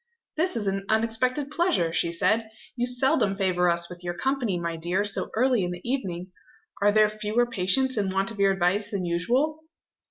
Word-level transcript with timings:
"This 0.35 0.55
is 0.55 0.65
an 0.65 0.83
unexpected 0.89 1.51
pleasure," 1.51 1.93
she 1.93 2.11
said. 2.11 2.49
"You 2.75 2.87
seldom 2.87 3.35
favour 3.35 3.69
us 3.69 3.87
with 3.87 4.03
your 4.03 4.15
company, 4.15 4.59
my 4.59 4.75
dear, 4.75 5.03
so 5.03 5.29
early 5.35 5.63
in 5.63 5.69
the 5.69 5.87
evening! 5.87 6.31
Are 6.81 6.91
there 6.91 7.07
fewer 7.07 7.45
patients 7.45 7.99
in 7.99 8.09
want 8.09 8.31
of 8.31 8.39
your 8.39 8.51
advice 8.51 8.89
than 8.89 9.05
usual?" 9.05 9.59